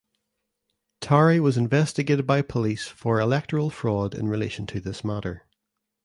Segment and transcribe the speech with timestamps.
[0.99, 5.45] Tarry was investigated by police for electoral fraud in relation to this matter.